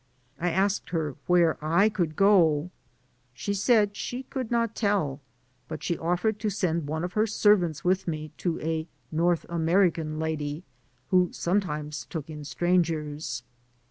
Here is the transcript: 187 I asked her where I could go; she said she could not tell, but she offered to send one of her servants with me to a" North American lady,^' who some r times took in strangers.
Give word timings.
187 0.37 0.49
I 0.59 0.65
asked 0.65 0.89
her 0.89 1.15
where 1.27 1.63
I 1.63 1.87
could 1.87 2.15
go; 2.15 2.71
she 3.35 3.53
said 3.53 3.95
she 3.95 4.23
could 4.23 4.49
not 4.49 4.73
tell, 4.73 5.21
but 5.67 5.83
she 5.83 5.95
offered 5.95 6.39
to 6.39 6.49
send 6.49 6.87
one 6.87 7.03
of 7.03 7.13
her 7.13 7.27
servants 7.27 7.83
with 7.83 8.07
me 8.07 8.31
to 8.37 8.59
a" 8.61 8.87
North 9.11 9.45
American 9.47 10.17
lady,^' 10.17 10.63
who 11.11 11.29
some 11.31 11.57
r 11.57 11.61
times 11.61 12.07
took 12.09 12.31
in 12.31 12.43
strangers. 12.45 13.43